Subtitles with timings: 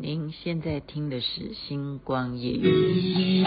[0.00, 3.42] 您现在听的是《星光夜雨》。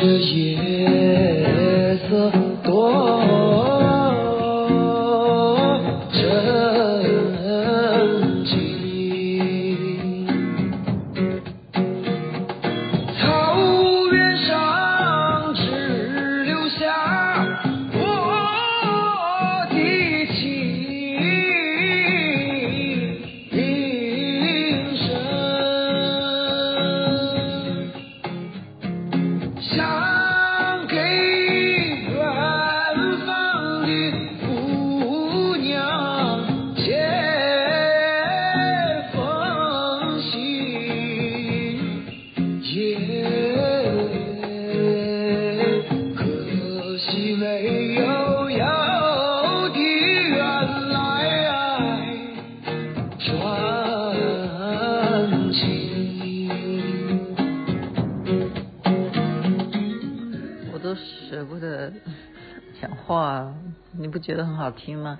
[64.21, 65.19] 觉得很好听吗？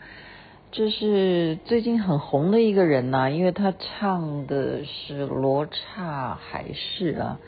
[0.73, 7.39] 这是最近很红的一个人呐、因为他唱的是罗刹海市啊，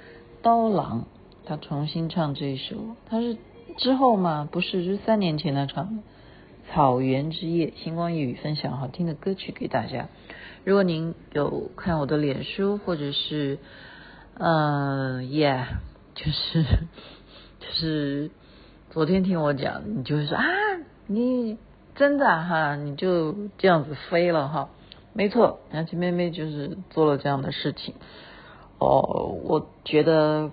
[0.41, 1.05] 刀郎，
[1.45, 3.37] 他重新唱这一首，他是
[3.77, 4.49] 之后吗？
[4.51, 6.01] 不是，是三年前他唱的
[6.73, 7.67] 《草原之夜》。
[7.81, 10.09] 星光夜雨分享好听的歌曲给大家。
[10.65, 13.57] 如果您有看我的脸书，或者是
[14.37, 15.65] 嗯、呃、，yeah，
[16.13, 16.63] 就是
[17.61, 18.31] 就是
[18.89, 20.43] 昨天听我讲，你就会说啊。
[21.07, 21.57] 你
[21.95, 24.69] 真的哈，你就这样子飞了哈？
[25.13, 27.93] 没错，杨琪妹妹就是做了这样的事情。
[28.79, 30.51] 哦，我觉得，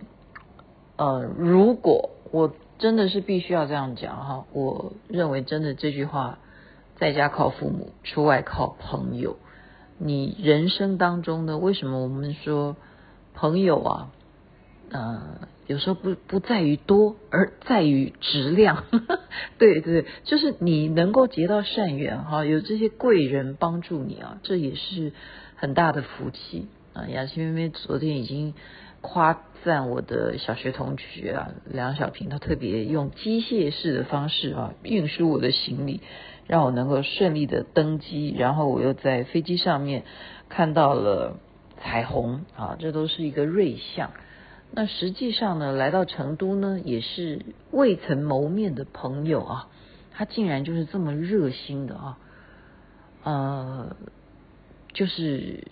[0.96, 6.38] 呃，如果我真的是必须要这样讲哈，我认为真的这句话，
[6.96, 9.36] 在家靠父母，出外靠朋友。
[9.98, 12.76] 你人生当中呢，为什么我们说
[13.34, 14.10] 朋友啊？
[14.90, 15.48] 呃。
[15.70, 18.86] 有时候不不在于多，而在于质量。
[19.56, 25.12] 对对，就是你能够结到善缘哈，有这些贵人帮助你啊，这也是
[25.54, 27.06] 很大的福气啊。
[27.06, 28.54] 雅琪妹妹昨天已经
[29.00, 36.00] 夸赞我的小学同学啊，梁小平，他特别用机械式的方式啊运输我的行李，
[36.48, 40.02] 让我能够顺利的登机，然后我又在飞机上面
[40.48, 41.38] 看到了
[41.80, 44.10] 彩虹啊，这都是一个瑞相。
[44.72, 49.68] 那实际上呢，来到成都呢，也是未曾谋面的朋友啊，
[50.12, 52.18] 他竟然就是这么热心的啊，
[53.24, 53.96] 呃，
[54.92, 55.66] 就是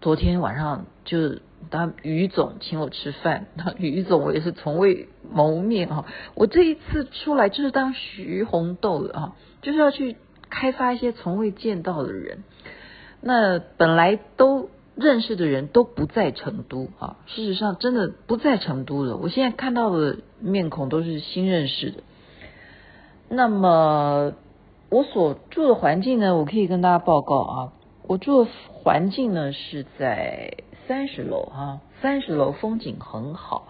[0.00, 10.16] 昨天晚上就当于总请我吃饭，那于总我也是从未谋面啊，我这一次出来就是当徐红豆的啊，就是要去
[10.48, 12.44] 开发一些从未见到的人，
[13.20, 14.70] 那本来都。
[14.98, 19.16] 认识的人都不在成都啊，事实上真的不在成都了。
[19.16, 22.02] 我现在看到的面孔都是新认识的。
[23.28, 24.32] 那么
[24.90, 27.72] 我所住的环境呢，我可以跟大家报告啊，
[28.08, 30.54] 我住的环境呢是在
[30.88, 33.68] 三十楼啊，三十楼风景很好，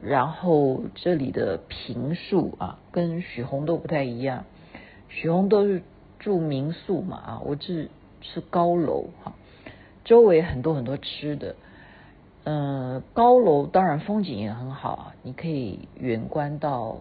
[0.00, 4.44] 然后这里的平数啊跟许红豆不太一样，
[5.08, 5.82] 许红豆是
[6.20, 7.88] 住民宿嘛啊，我这
[8.20, 9.32] 是高楼哈。
[10.10, 11.54] 周围很多很多吃的，
[12.42, 16.96] 嗯、呃，高楼当然风景也很好啊，你可以远观到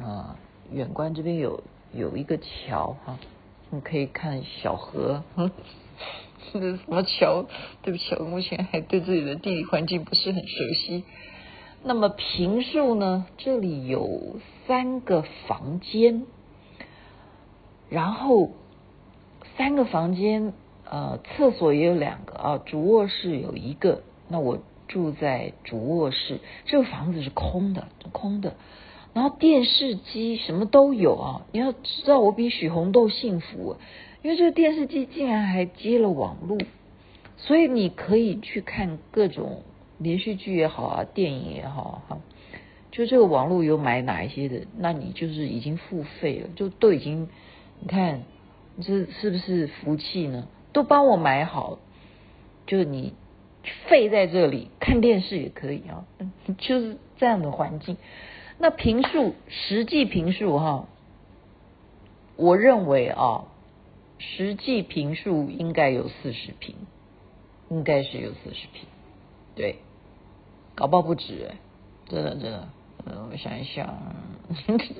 [0.00, 0.38] 啊，
[0.70, 3.18] 远、观这边有有一个桥哈、
[3.70, 5.24] 你可以看小河，
[6.52, 7.46] 这是什么桥？
[7.82, 11.02] 对不起，我目前还对自己的地理环境不是很熟悉。
[11.82, 13.26] 那么坪数呢？
[13.38, 14.36] 这里有
[14.68, 16.26] 三个房间，
[17.90, 18.52] 然后
[19.56, 20.52] 三个房间。
[20.90, 24.02] 呃，厕所也有两个啊，主卧室有一个。
[24.28, 24.58] 那我
[24.88, 28.54] 住在主卧室，这个房子是空的，空的。
[29.12, 31.46] 然后电视机什么都有啊。
[31.52, 33.76] 你要知道，我比许红豆幸福，
[34.22, 36.58] 因为这个电视机竟然还接了网络，
[37.36, 39.62] 所以你可以去看各种
[39.98, 42.18] 连续剧也好啊，电影也好哈。
[42.90, 47.28] 就这个网络有买哪一些的，那你就是已经付费了，就都已经，
[47.80, 48.22] 你看
[48.80, 50.46] 这是不是福气呢？
[50.76, 51.78] 都帮我买好，
[52.66, 53.14] 就是你
[53.88, 56.04] 废在这里看电视也可以啊，
[56.58, 57.96] 就是这样的环境。
[58.58, 60.86] 那坪数实际坪数哈，
[62.36, 63.44] 我认为啊，
[64.18, 66.74] 实际坪数应该有四十坪，
[67.70, 68.86] 应该是有四十坪，
[69.54, 69.76] 对，
[70.74, 71.56] 搞不好不止哎，
[72.06, 72.68] 真的真的，
[73.06, 73.96] 嗯，我想一想，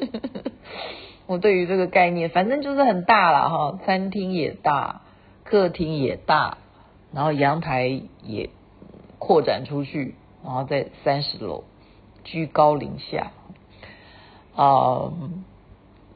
[1.28, 5.02] 我对于这个概念，反正就是很大了哈，餐厅也大。
[5.48, 6.58] 客厅也大，
[7.12, 8.50] 然后阳台也
[9.18, 11.62] 扩展出去，然后在三十楼，
[12.24, 13.30] 居高临下，
[14.56, 15.12] 啊、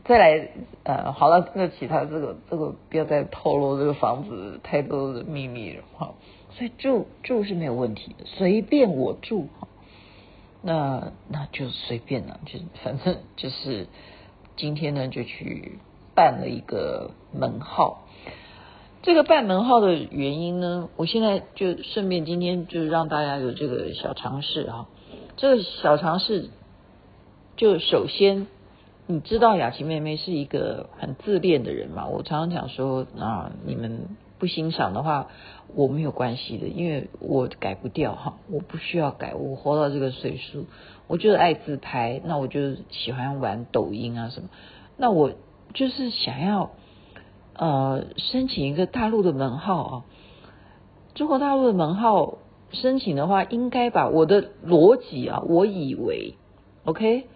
[0.04, 0.48] 再来
[0.82, 6.14] 呃，好了，那其他这个这个不要再透露这个房子太多的秘密了哈。
[6.50, 9.68] 所以住住是没有问题的，随便我住哈。
[10.62, 13.86] 那那就随便了，就反正就是
[14.56, 15.78] 今天呢就去
[16.16, 18.02] 办了一个门号。
[19.02, 24.86] 这个办门号的原因呢，我现在就顺便今天就让大家有这个小尝试哈。
[25.36, 26.50] 这个小尝试
[27.56, 28.46] 就首先
[29.06, 34.08] 你知道雅琪妹妹是一个很自恋的人嘛，我常常讲说啊，你们
[34.38, 35.28] 不欣赏的话。
[35.72, 39.34] 我没有关系的，因为我改不掉哈，我不需要改。
[39.36, 40.66] 我活到这个岁数，
[41.06, 44.48] 我就是爱自拍，那我就喜欢玩抖音啊什么。
[44.96, 45.30] 那我
[45.72, 46.72] 就是想要
[47.60, 50.04] 呃申请一个大陆的门号啊，
[51.14, 52.38] 中国大陆的门号
[52.72, 56.34] 申请的话，应该把我的逻辑啊，我以为
[56.84, 57.26] OK，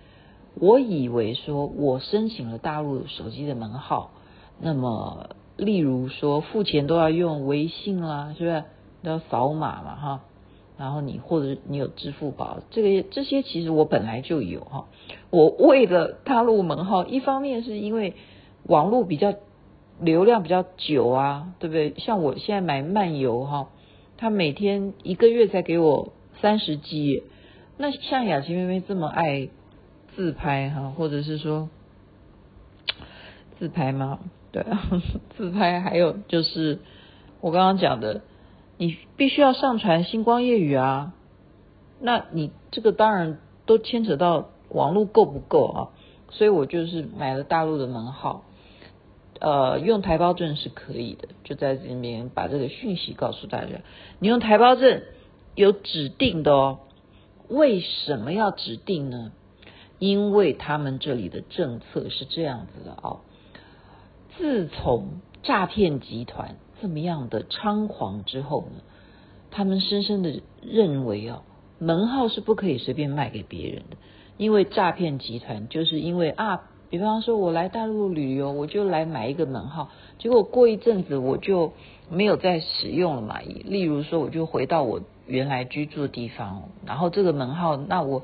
[0.54, 4.10] 我以为说我申请了大陆手机的门号，
[4.58, 5.36] 那么。
[5.56, 8.64] 例如说付钱都要用微信啦，是不是
[9.04, 10.20] 都要扫码嘛哈？
[10.76, 14.86] 然后你或者你有支付宝，这个这些其实我本来就有哈。
[15.30, 18.14] 我为了大陆门号，一方面是因为
[18.66, 19.32] 网络比较
[20.00, 21.94] 流量比较久啊，对不对？
[21.98, 23.68] 像我现在买漫游哈，
[24.16, 27.22] 他每天一个月才给我三十 G。
[27.76, 29.48] 那像雅琪妹妹这么爱
[30.14, 31.68] 自拍哈，或者是说
[33.58, 34.20] 自拍吗？
[34.52, 34.64] 对，
[35.36, 36.78] 自拍还有就是
[37.40, 38.22] 我刚刚讲的，
[38.78, 41.14] 你必须要上传星光夜语啊，
[42.00, 45.78] 那你这个当然都牵扯到网络够不够啊，
[46.30, 48.44] 所以我就是买了大陆的门号，
[49.44, 53.82] 呃，用台胞证是可以的，就在这边把这个讯息告诉大家，
[54.18, 55.02] 你用台胞证
[55.54, 56.78] 有指定的哦，
[57.48, 59.32] 为什么要指定呢？
[59.98, 63.20] 因为他们这里的政策是这样子的哦。
[64.38, 68.82] 自从诈骗集团这么样的猖狂之后呢，
[69.50, 71.42] 他们深深的认为哦，
[71.78, 73.98] 门号是不可以随便卖给别人的，
[74.38, 81.72] 因为诈骗集团就是因为啊，比方说我来大陆旅游，我就来买一个门号，结果过一阵子我就
[82.10, 83.40] 没有再使用了嘛。
[83.64, 88.22] 例如说，我就回到我原来居住的地方，然后这个门号，那我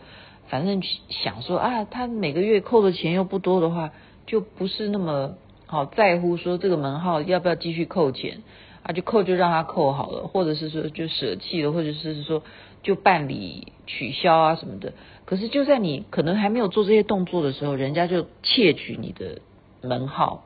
[0.49, 3.91] 反正想说啊，他每个月扣的钱又不多的话，
[4.27, 5.35] 就不是那么。
[5.67, 8.43] 好在乎说这个门号要不要继续扣钱
[8.83, 8.93] 啊？
[8.93, 12.43] 就扣就让他扣好了，或者是说就舍弃了，或者是说
[12.83, 14.93] 就办理取消啊什么的。
[15.25, 19.41] 可是就在你可能还没有做这些动作的时候，人家就窃取你的
[19.83, 20.45] 门号，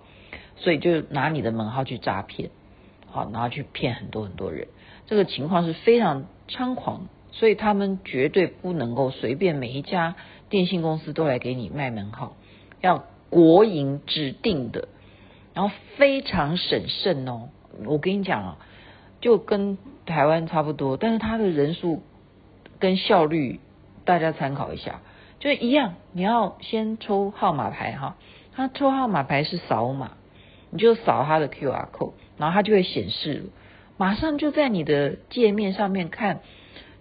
[0.57, 2.51] 所以就拿你的门号去诈骗，
[3.07, 4.69] 好，然后去骗很多很多人。
[5.07, 10.17] 这个情况是非常猖狂，所以他们绝对不能够随便每一家
[10.49, 12.37] 电信公司都来给你卖门号，
[12.81, 14.89] 要国营指定的。
[15.55, 17.49] 然后非常审慎哦，
[17.87, 18.59] 我跟你讲啊，
[19.21, 22.03] 就跟台湾差不多，但是它的人数
[22.79, 23.61] 跟效率，
[24.05, 25.01] 大家参考一下，
[25.41, 25.95] 就一样。
[26.13, 28.17] 你要先抽号码牌哈，
[28.55, 30.13] 它抽号码牌是扫码，
[30.71, 33.47] 你就扫它的 QR code，然后它就会显示，
[33.97, 36.41] 马上就在你的界面上面看，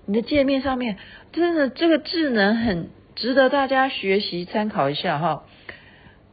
[0.05, 0.97] 你的界面上面
[1.31, 5.43] 真的这个智能很值得大家学习参考一下哈。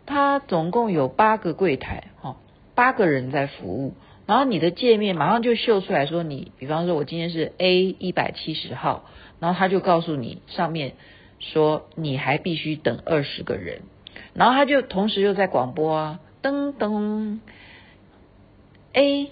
[0.06, 2.36] 它总共有八个柜台，哈，
[2.74, 3.94] 八个人在服务，
[4.30, 9.10] 然后你的界面马上就秀出来说你，比方说我今天是 A 一百七十号，
[9.40, 10.92] 然后他就告诉你上面
[11.40, 13.80] 说你还必须等二十个人，
[14.32, 17.40] 然后他就同时又在广播啊，噔噔
[18.92, 19.30] ，A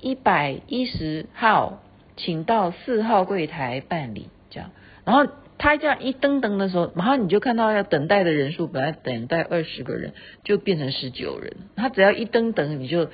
[0.00, 1.82] 一百一十号，
[2.16, 4.70] 请到四号柜台办理，这样，
[5.04, 5.32] 然后。
[5.58, 10.12] 他这样一登登的时候，马上你就看到要等待的人数，本来等待二十个人，
[10.42, 11.54] 就变成十九人。
[11.76, 13.10] 他只要一登登，你就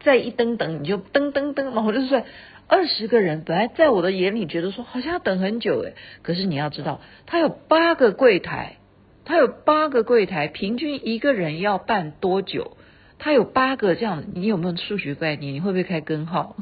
[0.00, 2.24] 再一登登，你就噔噔噔，然后就算
[2.66, 3.44] 二十个人。
[3.44, 8.76] 本来在我的眼里觉得说好像要等很久诶，可是你要知道，他有八个柜台，
[9.24, 12.76] 他有八个柜台，平均一个人要办多久？
[13.18, 15.54] 他有八个这样，你有没有数学概念？
[15.54, 16.56] 你会不会开根号？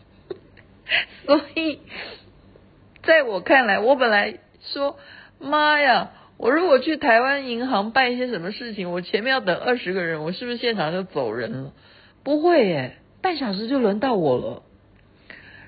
[1.26, 1.80] 所以。
[3.02, 4.98] 在我看来，我本来说
[5.38, 11.72] 妈呀，我如果去台湾银行办一些什么事情，我前面要等二十个人，我是不是现场就走人了？
[12.26, 14.64] 不会耶，半小时就轮到我了。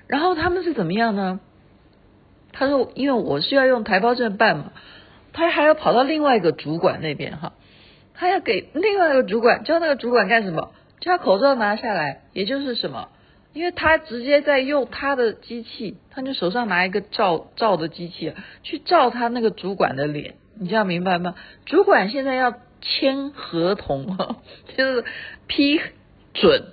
[0.07, 1.39] 然后他们是怎么样呢？
[2.51, 4.73] 他说，因为我是要用台胞证办嘛，
[5.31, 7.53] 他还要跑到另外一个主管那边哈，
[8.13, 10.73] 他要给另外一个主管，叫那个主管干什么？
[10.99, 13.07] 叫口罩拿下来，也就是什么？
[13.53, 21.35] 因为他直接在用他的机器，他就手上拿一个照照的机器去照他那个主管的脸，你这样明白吗？
[21.65, 24.17] 主管现在要签合同，
[24.75, 25.05] 就是
[25.47, 25.79] 批
[26.41, 26.67] 准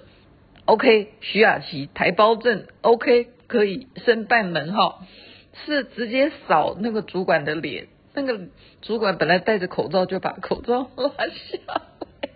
[0.65, 5.03] ，OK，徐雅琪台胞证，OK，可以申办门号，
[5.65, 8.47] 是直接扫那个主管的脸，那个
[8.83, 11.59] 主管本来戴着口罩就把口罩拉下
[12.23, 12.29] 来，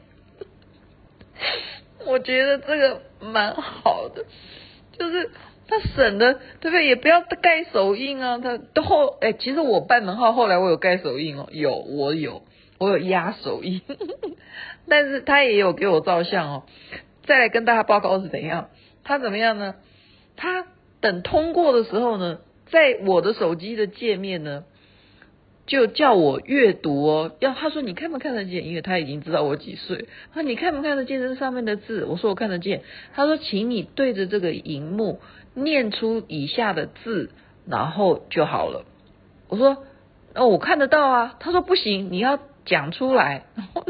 [2.06, 4.24] 我觉得这个蛮好的，
[4.98, 5.30] 就是
[5.68, 6.86] 他省的，对不对？
[6.86, 12.42] 也不要盖手印啊，他都后哎，其实我办门号后来我有盖手印哦，有我有。
[12.82, 13.82] 我有压手印，
[14.88, 16.62] 但是他也有给我照相哦。
[17.24, 18.70] 再来跟大家报告是怎样？
[19.04, 19.74] 他怎么样呢？
[20.36, 20.66] 他
[21.00, 22.38] 等通过的时候呢，
[22.70, 24.64] 在我的手机的界面呢，
[25.66, 27.36] 就叫我阅读哦。
[27.40, 28.66] 要他说你看不看得见？
[28.66, 30.08] 因为他已经知道我几岁。
[30.32, 32.04] 他说你看不看得见这上面的字？
[32.04, 32.82] 我说我看得见。
[33.14, 35.20] 他说请你对着这个荧幕
[35.54, 37.30] 念出以下的字，
[37.66, 38.84] 然后就好了。
[39.48, 39.84] 我说
[40.34, 41.36] 哦，我看得到啊。
[41.40, 42.38] 他说不行，你要。
[42.66, 43.46] 讲出来，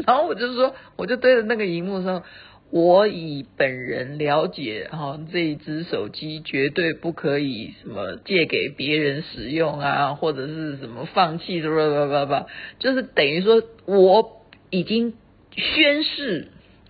[0.07, 2.23] 然后我就说，我就对着那个荧幕说，
[2.71, 12.47] 我以本人了解哈，这一只手机绝对不可以什么借给别人使用啊，或者是什么放弃的，叭叭叭叭，
[12.79, 15.15] 就是等于说我已经
[15.53, 16.47] 宣誓，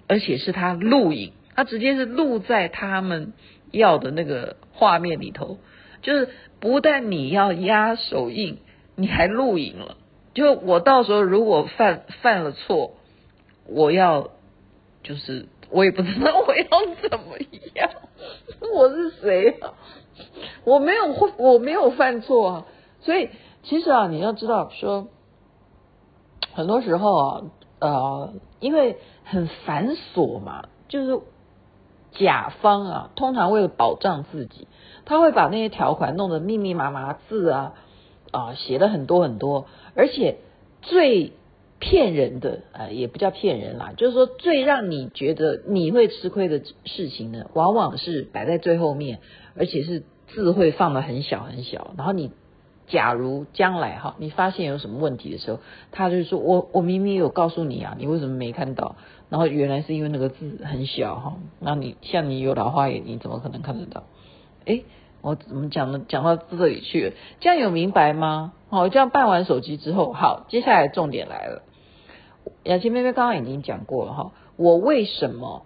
[0.08, 3.34] 而且是他录影，他直接是录在他们
[3.72, 5.58] 要的那个画面里头，
[6.04, 8.60] 就是不但你要压手印，
[8.96, 9.98] 你还录影了。
[10.36, 12.98] 就我到时候如果犯犯了错，
[13.66, 14.30] 我要
[15.02, 17.38] 就是我也不知道我要怎么
[17.76, 17.90] 样，
[18.74, 19.74] 我是谁啊？
[20.64, 21.06] 我没有
[21.38, 22.66] 我没有犯错啊，
[23.02, 23.30] 所以
[23.64, 25.08] 其实啊，你要知道说，
[26.54, 27.42] 很多时候啊，
[27.80, 31.22] 呃，因为很繁琐嘛，就是
[32.12, 34.68] 甲方啊，通常为了保障自己，
[35.06, 37.74] 他会把那些条款弄得密密麻麻字啊。
[38.32, 40.38] 啊，写了很多很多，而且
[40.82, 41.34] 最
[41.82, 49.20] 骗人的啊，也不叫骗人啦，就是说最让你觉得你会吃亏的事情呢，往往是摆在最后面，
[49.58, 51.94] 而且是字会放得很小很小。
[51.98, 52.32] 然后你
[52.88, 55.60] 假如将来哈，你发现有什么问题的时候，
[55.92, 58.96] 他就说我我明明有告诉你啊，你为什么没看到？
[59.30, 64.04] 然后原来是因为那个字很小哈，那你像你有老花眼，你怎么可能看得到？
[64.66, 64.86] 诶
[65.22, 66.06] 我怎么讲呢？
[66.08, 68.54] 讲到这里去了，这样有明白吗？
[68.70, 71.64] 好，这样办完手机之后，好，接下来重点来了。
[72.64, 75.66] 雅琪妹妹刚刚已经讲过了哈，我为什么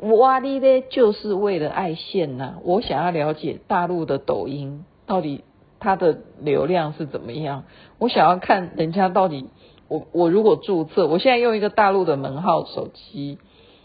[0.00, 2.56] 挖哩咧，就是为了爱现呢？
[2.62, 5.44] 我想要了解大陆的抖音到底
[5.80, 7.64] 它的流量是怎么样，
[7.98, 9.48] 我想要看人家到底，
[9.88, 13.38] 我我如果注册，我现在用一个大陆的门号手机，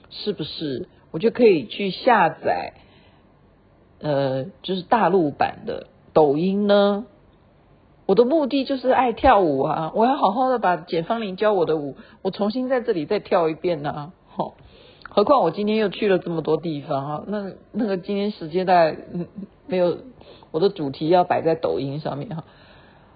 [0.09, 2.73] 是不是我就可以去下载？
[4.01, 7.05] 呃，就是大陆版的抖音呢。
[8.09, 14.13] 我的目的就是爱跳舞啊，我要好好的把简芳玲教我的舞，我重新在这里再跳一遍呢、啊。
[14.29, 14.55] 好，
[15.07, 18.97] 何况我今天又去了这么多地方啊，那那个今天时间大概
[19.67, 19.99] 没有
[20.49, 22.45] 我的主题要摆在抖音上面哈。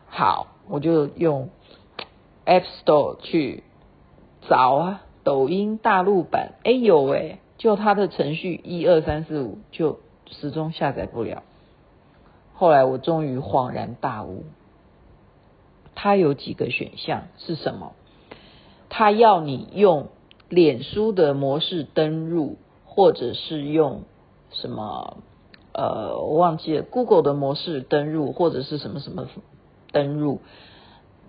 [0.06, 1.50] 好，我就用
[2.46, 3.64] App Store 去
[4.48, 9.98] 找啊，抖音大陆版，哎有喂，就它的程序一二三四五就。
[10.32, 11.44] 始终下载不了，
[12.54, 14.46] 后来我终于恍然大悟，
[15.96, 17.94] 它有几个选项是什么？
[18.90, 20.10] 它要你用
[20.50, 24.04] 脸书的模式登入，或者是用
[24.52, 25.18] 什么
[25.74, 29.28] 呃，我忘记了，Google 的模式登入，或者是什么什么
[29.92, 30.42] 登入？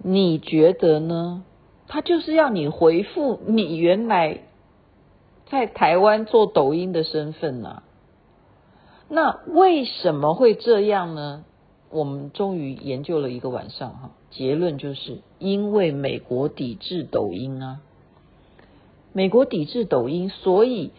[0.03, 1.45] 你觉得呢？
[1.87, 4.41] 它就是要你回复你原来
[5.47, 7.83] 在台湾做抖音的身份呐、啊。
[9.09, 11.45] 那为什么会这样呢？
[11.95, 17.81] 我们终于研究了一个晚上哈，结论就是因为美国抵制抖音啊，
[19.13, 20.91] 美国抵制抖音，所以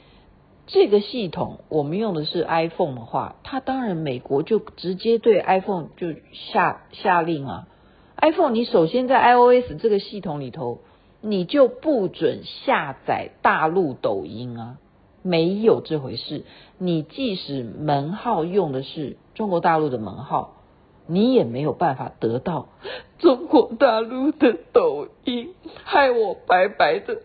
[0.68, 7.68] 这个系统我们用的是 iPhone 的话，它当然美国就直接对 iPhone 就下下令啊
[8.16, 10.80] ，iPhone 你首先在 iOS 这个系统里头，
[11.20, 14.78] 你就不准下载大陆抖音啊。
[15.22, 16.46] 没有这回事，
[16.78, 20.55] 你即使门号用的是中国大陆的门号，
[21.08, 22.70] 你也没有办法得到
[23.20, 27.22] 中国大陆的抖音，害我白白的，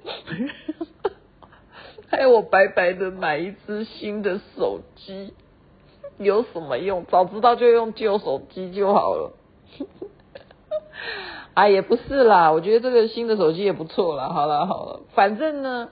[2.08, 5.34] 害我白白的买一支新的手机，
[6.18, 7.04] 有什么用？
[7.06, 9.32] 早知道就用旧手机就好了。
[11.54, 14.28] 啊，也不是啦，我觉得这个新的手机也不错啦。
[14.28, 15.88] 好了好了，反正呢。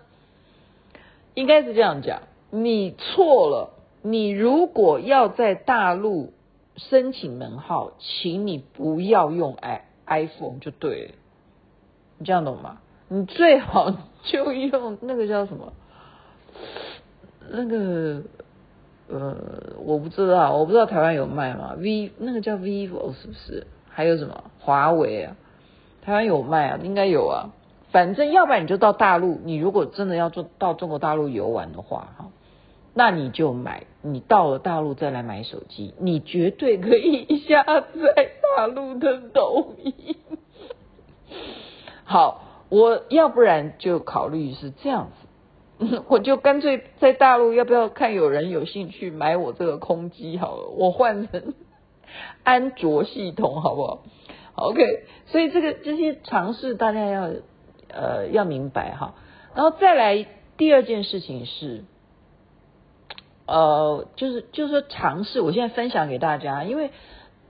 [1.35, 3.71] 应该是这样讲，你错了，
[4.03, 6.33] 你如果要在大陆
[6.79, 11.13] 申请门号，请你不要用 i iPhone 就对了，
[12.19, 12.79] 你这样懂吗？
[13.09, 15.73] 你最好就用那个叫什么？
[17.51, 18.23] 那个
[19.09, 19.37] 呃，
[19.85, 23.67] 我不知道，我不知道台湾有卖吗？V 那个叫 Vivo 是不是？
[23.89, 25.37] 还有什么华为啊？
[26.03, 27.51] 台湾有卖啊，应该有啊。
[27.91, 32.27] 反正要不然你就到大陆，你如果真的要做到中国大陆游玩的话，哈，
[32.99, 33.87] 那你就买。
[34.03, 40.17] 你到了大陆再来买手机，你绝对可以下载大陆的抖音。
[42.05, 42.45] 好。
[42.71, 45.09] 我要不然就考虑是这样
[45.79, 51.55] 子，我就干脆在大陆要不要看有人有兴趣买我这个空机好了，我换成
[52.45, 54.03] 安卓系统好不好
[54.57, 54.83] ？OK，
[55.29, 57.31] 所以这个这些尝试大家要
[57.89, 59.15] 呃要明白哈，
[59.55, 60.27] 然后再来
[60.59, 61.85] 第二件事情是，
[63.49, 66.91] 呃，就是就是说尝试，我现在分享给大家，因为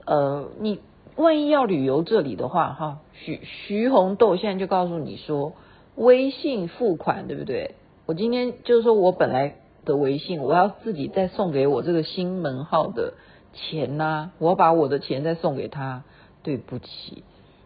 [0.05, 0.79] 呃你。
[1.15, 5.51] 万一要旅游这里的话，哈，徐徐红豆现在就告诉你说，
[5.95, 7.75] 微信付款对不对？
[8.05, 13.15] 我今天就是说我本来的微信，我要自己再送给我这个新门号的
[13.51, 16.03] 钱呐、我要把我的钱再送给他，
[16.41, 17.25] 对不起，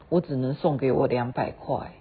[0.10, 1.94] 我只能送给我两百块，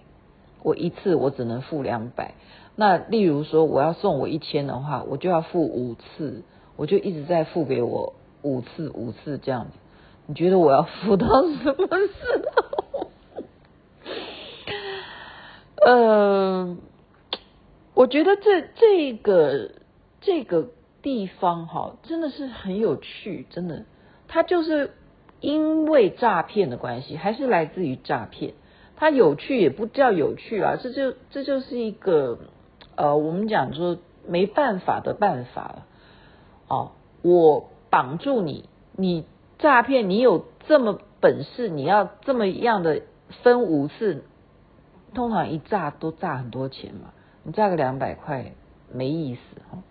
[0.63, 2.33] 我一次我只能付两百。
[2.75, 6.43] 那例如说我要送我一千的话，我就要付五次，
[6.75, 9.71] 我就一直在付给我五次五次这样子。
[10.25, 13.11] 你觉得我要付到什么时候？
[15.85, 16.77] 呃，
[17.93, 19.71] 我觉得这这个
[20.21, 20.69] 这个
[21.01, 23.83] 地方哈，真的是很有趣，真的，
[24.29, 24.91] 它就是
[25.41, 28.53] 因为诈骗的关系，还是来自于诈骗。
[28.95, 32.39] 它有趣也不叫有趣啊，这就这就是一个
[32.95, 33.97] 呃，我们讲说
[34.27, 35.85] 没办法的办法了。
[36.67, 39.25] 哦，我绑住你，你。
[39.59, 43.03] 诈骗，你有这么本事，你要这么样的
[43.43, 44.25] 分五次，
[45.13, 48.51] 通常一诈都诈很多钱嘛，你诈个两百块
[48.91, 49.83] 没意思哈，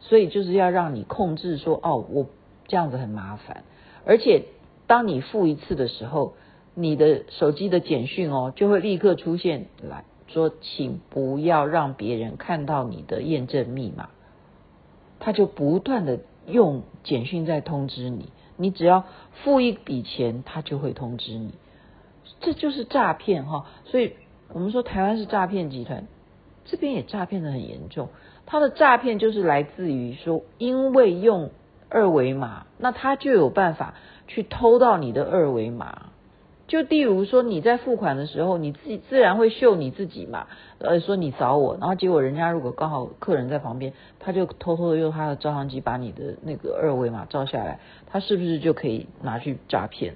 [0.00, 2.26] 所以就是要让你控制说，哦，我
[2.68, 3.64] 这样子很麻烦，
[4.06, 4.46] 而且
[4.86, 6.32] 当你付一次的时候，
[6.74, 14.08] 你的手机的简讯哦就会立刻出现来说，请不要让别人看到你的验证密码，
[15.20, 18.30] 他就不断的用简讯在通知你。
[18.56, 19.04] 你只要
[19.44, 21.54] 付一笔钱，他就会通知你，
[22.40, 23.66] 这就是诈骗哈。
[23.84, 24.14] 所以
[24.52, 26.06] 我们说台湾是诈骗集团，
[26.64, 28.08] 这边也诈骗的很严重。
[28.46, 31.50] 他的诈骗就是来自于说，因为用
[31.88, 33.94] 二维码，那他就有办法
[34.28, 36.11] 去偷到你的二维码。
[36.72, 40.46] 就例如说，你在付款的时候，你自己自然会秀你自己嘛，
[40.78, 50.14] 呃，说你找我，然后结果人家如果刚好客人在旁边，他就偷偷的用他的照相机把你的那个二维码照下来，他是不是就可以拿去诈骗？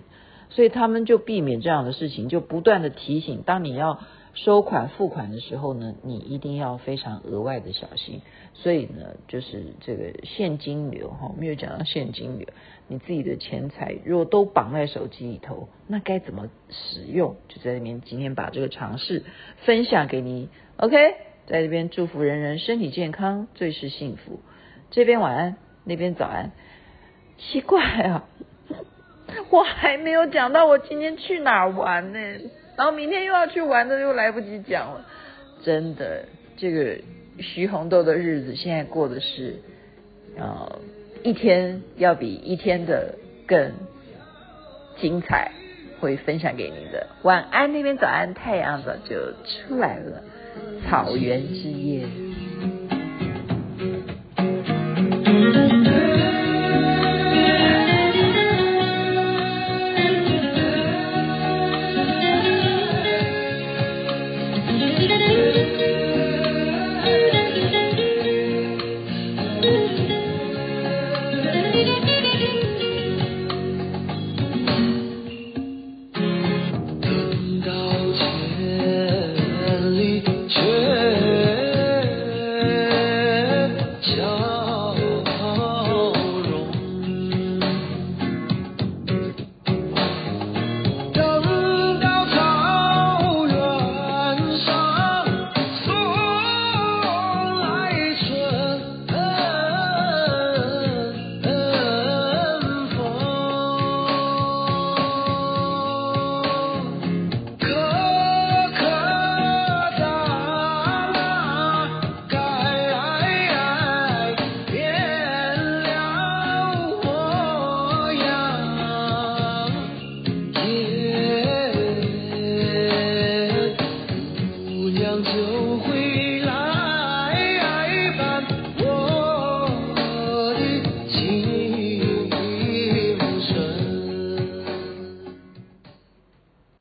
[0.49, 3.99] 所以他们就避免这样的事情，就不断的提醒，当你要。
[4.39, 8.21] 收款付款的时候呢，你一定要非常额外的小心。
[8.53, 12.47] 所以呢，就是这个现金流哈，没有讲到现金流，
[12.89, 17.37] 你自己的钱财如果都绑在手机里头，那该怎么使用？
[17.49, 19.25] 就在这边今天把这个尝试
[19.65, 20.49] 分享给你。
[20.77, 21.15] OK，
[21.47, 24.41] 在这边祝福人人身体健康，最是幸福。
[24.91, 26.53] 这边晚安，那边早安。
[27.39, 28.29] 奇怪啊，
[29.51, 32.19] 我还没有讲到我今天去哪玩呢？
[32.77, 35.05] 然后明天又要去玩的，又来不及讲了。
[35.63, 36.25] 真的，
[36.57, 36.99] 这个
[37.41, 39.57] 徐红豆的日子现在过的是，
[40.37, 40.79] 呃，
[41.27, 43.17] 一天要比一天的
[43.49, 43.73] 更
[44.97, 45.51] 精彩，
[45.99, 47.09] 会分享给您的。
[47.23, 50.23] 晚安那边早安，太阳早就出来了，
[50.89, 52.07] 草原之夜。